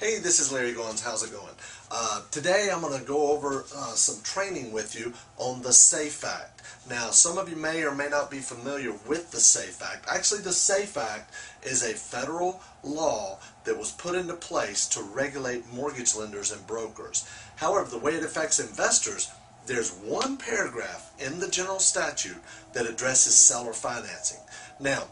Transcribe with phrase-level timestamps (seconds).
[0.00, 1.04] Hey, this is Larry Goins.
[1.04, 1.52] How's it going?
[1.90, 6.24] Uh, today I'm going to go over uh, some training with you on the SAFE
[6.24, 6.62] Act.
[6.88, 10.06] Now, some of you may or may not be familiar with the SAFE Act.
[10.08, 15.70] Actually, the SAFE Act is a federal law that was put into place to regulate
[15.70, 17.28] mortgage lenders and brokers.
[17.56, 19.30] However, the way it affects investors,
[19.66, 22.40] there's one paragraph in the general statute
[22.72, 24.40] that addresses seller financing.
[24.80, 25.08] Now,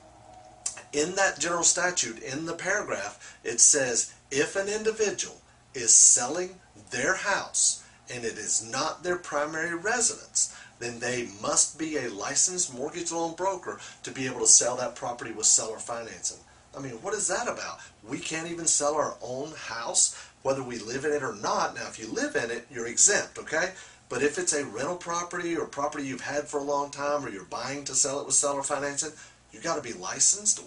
[0.95, 5.37] in that general statute, in the paragraph, it says if an individual
[5.75, 6.57] is selling
[6.91, 12.75] their house and it is not their primary residence, then they must be a licensed
[12.75, 16.39] mortgage loan broker to be able to sell that property with seller financing.
[16.77, 17.81] I mean, what is that about?
[18.07, 21.75] We can't even sell our own house, whether we live in it or not.
[21.75, 23.73] Now, if you live in it, you're exempt, okay?
[24.09, 27.29] But if it's a rental property or property you've had for a long time or
[27.29, 29.13] you're buying to sell it with seller financing,
[29.53, 30.63] you got to be licensed.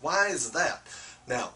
[0.00, 0.82] Why is that?
[1.28, 1.50] Now,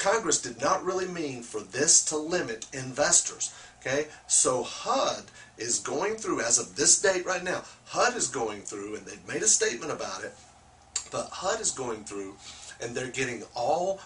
[0.00, 3.52] Congress did not really mean for this to limit investors.
[3.80, 5.24] Okay, so HUD
[5.56, 9.28] is going through, as of this date right now, HUD is going through, and they've
[9.28, 10.34] made a statement about it,
[11.10, 12.36] but HUD is going through,
[12.80, 14.00] and they're getting all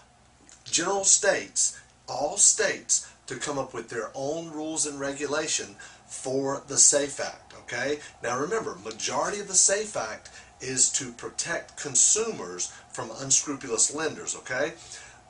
[0.65, 6.77] general states, all states, to come up with their own rules and regulation for the
[6.77, 7.55] SAFE Act.
[7.63, 14.37] Okay, now remember, majority of the SAFE Act is to protect consumers from unscrupulous lenders.
[14.37, 14.75] Okay,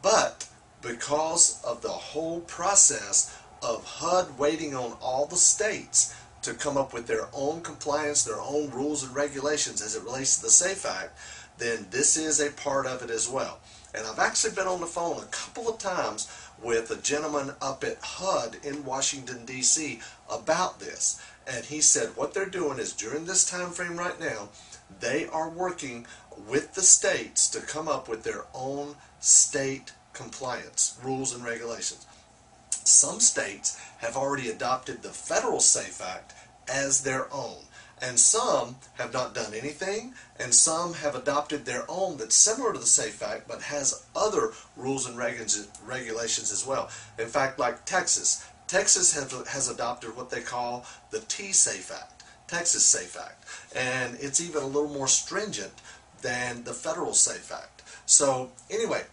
[0.03, 0.49] but
[0.85, 6.93] because of the whole process of HUD waiting on all the states to come up
[6.93, 10.85] with their own compliance, their own rules and regulations as it relates to the SAFE
[10.85, 11.19] Act,
[11.57, 13.61] then this is a part of it as well.
[13.95, 16.29] And I've actually been on the phone a couple of times
[16.63, 20.01] with a gentleman up at HUD in Washington, D.C.
[20.31, 21.21] about this.
[21.47, 24.49] And he said what they're doing is during this time frame right now,
[25.01, 26.07] they are working
[26.49, 32.07] with the states to come up with their own state compliance rules and regulations.
[32.71, 36.35] Some states have already adopted the federal SAFE Act
[36.69, 37.65] as their own.
[38.03, 42.79] And some have not done anything, and some have adopted their own that's similar to
[42.79, 46.91] the SAFE Act but has other rules and regulations as well.
[47.19, 52.85] In fact, like Texas, Texas has, has adopted what they call the T-SAFE Act, Texas
[52.85, 53.45] SAFE Act,
[53.75, 55.73] and it's even a little more stringent
[56.21, 57.83] than the federal SAFE Act.
[58.07, 59.05] So anyway,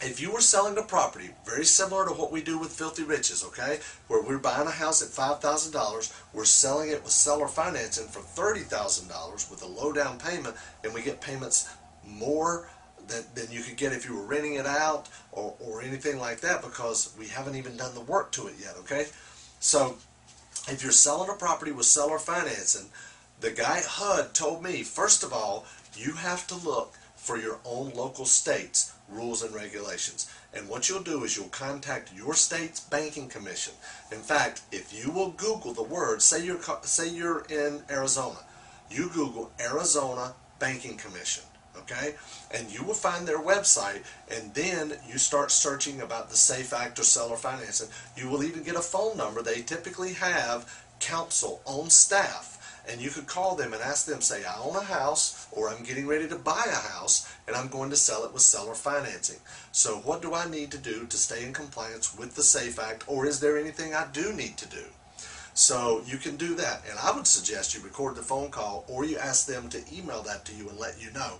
[0.00, 3.44] if you were selling a property, very similar to what we do with Filthy Riches,
[3.44, 8.20] okay, where we're buying a house at $5,000, we're selling it with seller financing for
[8.20, 10.54] $30,000 with a low down payment,
[10.84, 11.68] and we get payments
[12.06, 12.68] more
[13.08, 16.40] than, than you could get if you were renting it out or, or anything like
[16.40, 19.06] that because we haven't even done the work to it yet, okay?
[19.58, 19.96] So
[20.68, 22.88] if you're selling a property with seller financing,
[23.40, 25.66] the guy at HUD told me, first of all,
[25.96, 26.94] you have to look
[27.28, 30.32] for your own local state's rules and regulations.
[30.54, 33.74] And what you'll do is you'll contact your state's banking commission.
[34.10, 38.38] In fact, if you will Google the word, say you're say you're in Arizona,
[38.90, 41.44] you Google Arizona Banking Commission,
[41.76, 42.14] okay?
[42.50, 46.98] And you will find their website, and then you start searching about the Safe Act
[46.98, 47.88] or seller financing.
[48.16, 49.42] You will even get a phone number.
[49.42, 52.57] They typically have counsel on staff
[52.88, 55.84] and you could call them and ask them, say, I own a house or I'm
[55.84, 59.38] getting ready to buy a house and I'm going to sell it with seller financing.
[59.72, 63.04] So what do I need to do to stay in compliance with the SAFE Act
[63.06, 64.84] or is there anything I do need to do?
[65.52, 69.04] So you can do that and I would suggest you record the phone call or
[69.04, 71.38] you ask them to email that to you and let you know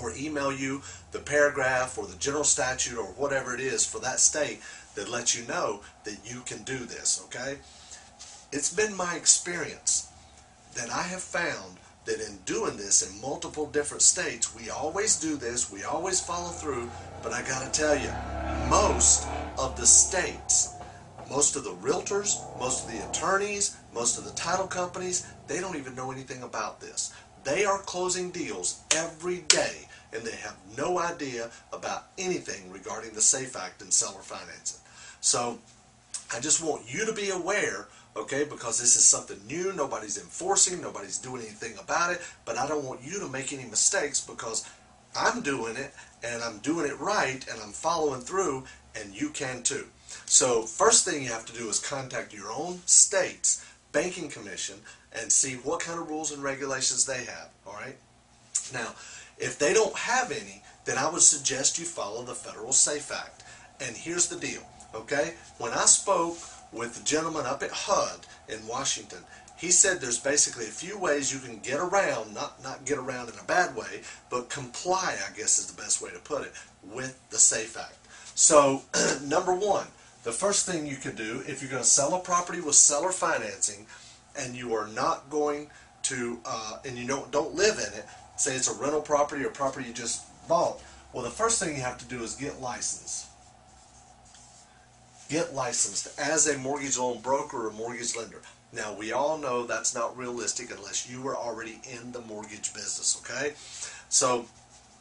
[0.00, 4.20] or email you the paragraph or the general statute or whatever it is for that
[4.20, 4.60] state
[4.94, 7.58] that lets you know that you can do this, okay?
[8.52, 10.09] It's been my experience
[10.74, 15.36] that I have found that in doing this in multiple different states, we always do
[15.36, 16.90] this, we always follow through,
[17.22, 18.10] but I got to tell you,
[18.68, 19.26] most
[19.58, 20.74] of the states,
[21.30, 25.76] most of the realtors, most of the attorneys, most of the title companies, they don't
[25.76, 27.12] even know anything about this.
[27.44, 33.22] They are closing deals every day and they have no idea about anything regarding the
[33.22, 34.80] SAFE Act and seller financing.
[35.20, 35.58] So
[36.34, 37.86] I just want you to be aware
[38.16, 38.44] okay?
[38.44, 42.84] Because this is something new, nobody's enforcing, nobody's doing anything about it, but I don't
[42.84, 44.68] want you to make any mistakes because
[45.16, 45.92] I'm doing it
[46.22, 48.64] and I'm doing it right and I'm following through
[48.94, 49.86] and you can too.
[50.26, 54.76] So first thing you have to do is contact your own state's banking commission
[55.12, 57.96] and see what kind of rules and regulations they have, all right?
[58.72, 58.94] Now,
[59.38, 63.42] if they don't have any, then I would suggest you follow the Federal SAFE Act.
[63.80, 64.62] And here's the deal,
[64.94, 65.34] okay?
[65.58, 66.38] When I spoke
[66.72, 69.20] with the gentleman up at HUD in Washington.
[69.56, 73.28] He said there's basically a few ways you can get around, not, not get around
[73.28, 74.00] in a bad way,
[74.30, 76.52] but comply, I guess is the best way to put it,
[76.82, 77.98] with the SAFE Act.
[78.34, 78.82] So,
[79.22, 79.86] number one,
[80.24, 83.12] the first thing you can do if you're going to sell a property with seller
[83.12, 83.86] financing
[84.38, 85.68] and you are not going
[86.04, 88.06] to, uh, and you don't, don't live in it,
[88.36, 90.80] say it's a rental property or property you just bought,
[91.12, 93.26] well, the first thing you have to do is get licensed.
[95.30, 98.42] Get licensed as a mortgage loan broker or mortgage lender.
[98.72, 103.16] Now, we all know that's not realistic unless you are already in the mortgage business,
[103.22, 103.54] okay?
[104.08, 104.46] So,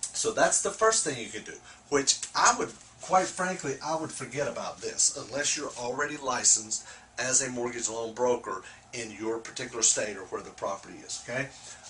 [0.02, 1.56] so that's the first thing you can do,
[1.90, 2.70] which I would,
[3.02, 6.86] quite frankly, I would forget about this unless you're already licensed
[7.18, 8.62] as a mortgage loan broker
[8.94, 11.48] in your particular state or where the property is, okay?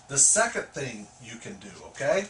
[0.08, 2.28] The second thing you can do, okay,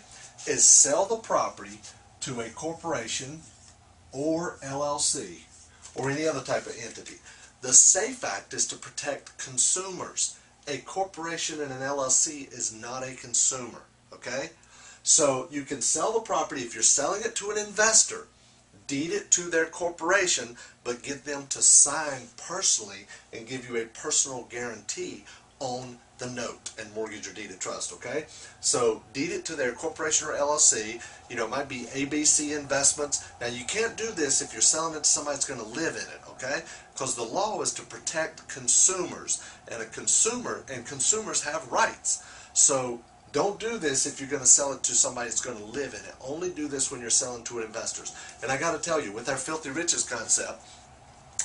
[0.48, 1.82] is sell the property
[2.22, 3.42] to a corporation
[4.12, 5.42] or LLC
[5.96, 7.16] or any other type of entity.
[7.62, 10.38] The SAFE Act is to protect consumers.
[10.68, 13.82] A corporation and an LLC is not a consumer,
[14.14, 14.52] okay?
[15.04, 18.28] So you can sell the property if you're selling it to an investor,
[18.88, 23.86] deed it to their corporation, but get them to sign personally and give you a
[23.86, 25.26] personal guarantee
[25.60, 28.26] on the note and mortgage or deed of trust, okay?
[28.60, 31.02] So deed it to their corporation or LLC.
[31.30, 33.30] You know, it might be ABC Investments.
[33.40, 35.96] Now, you can't do this if you're selling it to somebody that's going to live
[35.96, 36.62] in it, okay?
[36.94, 39.42] Because the law is to protect consumers,
[39.72, 42.24] and a consumer, and consumers have rights.
[42.54, 43.00] So
[43.32, 45.94] don't do this if you're going to sell it to somebody that's going to live
[45.94, 46.16] in it.
[46.26, 48.14] Only do this when you're selling to investors.
[48.42, 50.62] And I got to tell you, with our Filthy Riches concept,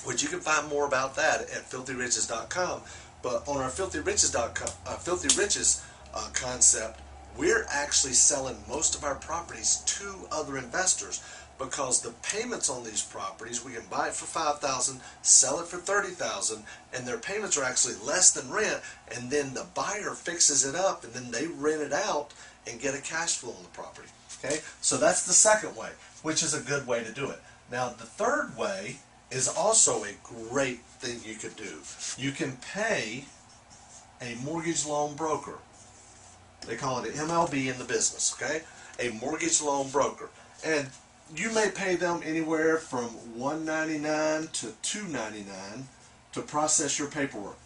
[0.04, 2.82] which you can find more about that at filthyriches.com,
[3.24, 4.50] but on our Filthy Riches, uh,
[4.98, 5.82] Filthy Riches
[6.12, 7.00] uh, concept,
[7.38, 11.24] we're actually selling most of our properties to other investors
[11.58, 15.78] because the payments on these properties, we can buy it for 5000 sell it for
[15.78, 16.62] 30000
[16.92, 18.82] and their payments are actually less than rent,
[19.14, 22.34] and then the buyer fixes it up, and then they rent it out
[22.66, 24.08] and get a cash flow on the property.
[24.44, 25.90] Okay, so that's the second way,
[26.22, 27.40] which is a good way to do it.
[27.72, 28.98] Now, the third way
[29.34, 31.80] is also a great thing you could do.
[32.16, 33.24] You can pay
[34.22, 35.58] a mortgage loan broker.
[36.66, 38.62] They call it an MLB in the business, okay?
[39.00, 40.30] A mortgage loan broker.
[40.64, 40.88] And
[41.34, 45.88] you may pay them anywhere from 199 to 299
[46.32, 47.58] to process your paperwork.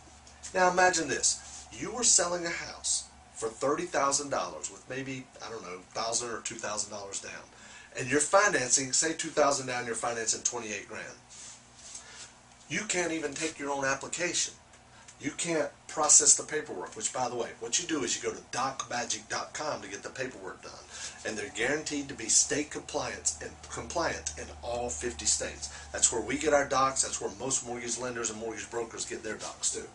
[0.55, 1.67] Now imagine this.
[1.71, 4.33] You were selling a house for $30,000
[4.73, 7.33] with maybe, I don't know, 1000 or $2,000 down.
[7.99, 11.05] And you're financing, say 2000 down, you're financing 28 grand.
[12.69, 14.55] You can't even take your own application.
[15.21, 18.35] You can't process the paperwork, which by the way, what you do is you go
[18.35, 20.73] to docmagic.com to get the paperwork done.
[21.27, 25.71] And they're guaranteed to be state compliant and compliant in all 50 states.
[25.93, 29.25] That's where we get our docs, that's where most mortgage lenders and mortgage brokers get
[29.25, 29.89] their docs too.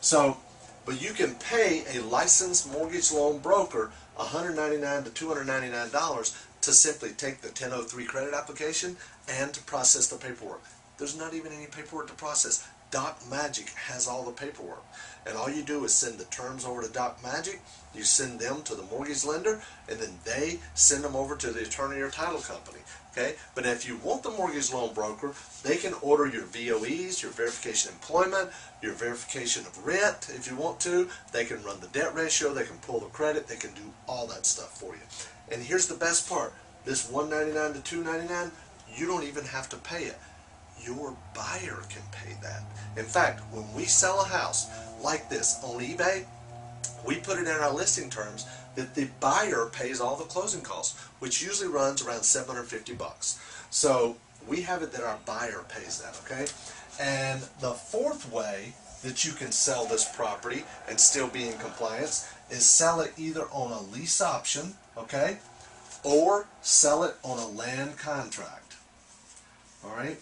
[0.00, 0.38] So,
[0.84, 7.40] but you can pay a licensed mortgage loan broker $199 to $299 to simply take
[7.42, 8.96] the 1003 credit application
[9.28, 10.62] and to process the paperwork.
[10.98, 12.66] There's not even any paperwork to process.
[12.90, 14.84] Doc Magic has all the paperwork.
[15.26, 17.60] And all you do is send the terms over to Doc Magic,
[17.92, 21.62] you send them to the mortgage lender, and then they send them over to the
[21.62, 22.78] attorney or title company.
[23.10, 23.34] Okay?
[23.56, 27.90] But if you want the mortgage loan broker, they can order your VOEs, your verification
[27.92, 28.50] employment,
[28.80, 31.08] your verification of rent if you want to.
[31.32, 34.28] They can run the debt ratio, they can pull the credit, they can do all
[34.28, 35.02] that stuff for you.
[35.50, 36.52] And here's the best part.
[36.84, 38.52] This 199 to 299,
[38.94, 40.18] you don't even have to pay it
[40.82, 42.62] your buyer can pay that.
[42.96, 44.68] In fact, when we sell a house
[45.02, 46.24] like this on eBay,
[47.06, 51.00] we put it in our listing terms that the buyer pays all the closing costs,
[51.18, 53.38] which usually runs around 750 bucks.
[53.70, 54.16] So
[54.48, 56.46] we have it that our buyer pays that, okay?
[57.00, 62.32] And the fourth way that you can sell this property and still be in compliance
[62.50, 65.38] is sell it either on a lease option, okay,
[66.02, 68.76] or sell it on a land contract.
[69.84, 70.18] All right?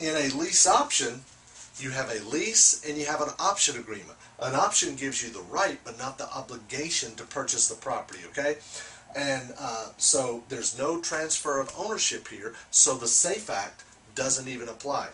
[0.00, 1.20] In a lease option,
[1.78, 4.18] you have a lease and you have an option agreement.
[4.40, 8.56] An option gives you the right but not the obligation to purchase the property, okay?
[9.14, 14.68] And uh, so there's no transfer of ownership here, so the SAFE Act doesn't even
[14.68, 15.08] apply.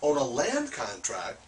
[0.00, 1.44] On a land contract,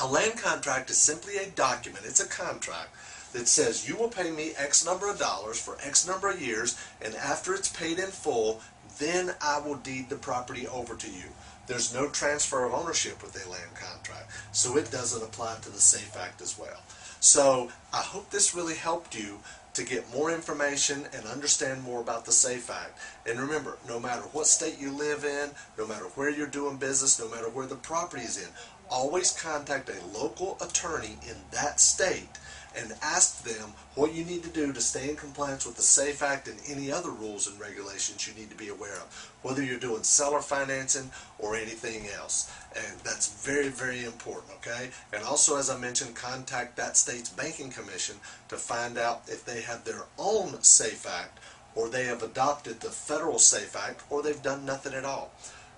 [0.00, 2.94] a land contract is simply a document, it's a contract
[3.32, 6.78] that says you will pay me X number of dollars for X number of years,
[7.02, 8.62] and after it's paid in full,
[8.98, 11.24] then I will deed the property over to you.
[11.68, 15.78] There's no transfer of ownership with a land contract, so it doesn't apply to the
[15.78, 16.80] SAFE Act as well.
[17.20, 19.40] So I hope this really helped you
[19.74, 22.98] to get more information and understand more about the SAFE Act.
[23.28, 27.20] And remember, no matter what state you live in, no matter where you're doing business,
[27.20, 28.48] no matter where the property is in,
[28.90, 32.38] always contact a local attorney in that state
[32.76, 36.22] and ask them what you need to do to stay in compliance with the SAFE
[36.22, 39.78] Act and any other rules and regulations you need to be aware of, whether you're
[39.78, 42.52] doing seller financing or anything else.
[42.76, 44.90] And that's very, very important, okay?
[45.12, 48.16] And also, as I mentioned, contact that state's banking commission
[48.48, 51.38] to find out if they have their own SAFE Act
[51.74, 55.32] or they have adopted the federal SAFE Act or they've done nothing at all.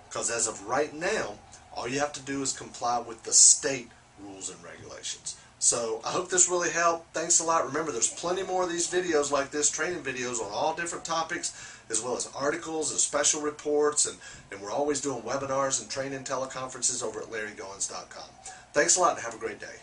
[0.07, 1.35] Because as of right now,
[1.73, 5.37] all you have to do is comply with the state rules and regulations.
[5.61, 7.13] So I hope this really helped.
[7.13, 7.67] Thanks a lot.
[7.67, 11.53] Remember, there's plenty more of these videos like this, training videos on all different topics,
[11.91, 14.17] as well as articles and special reports, and,
[14.51, 18.29] and we're always doing webinars and training teleconferences over at larrygoins.com.
[18.73, 19.75] Thanks a lot and have a great day.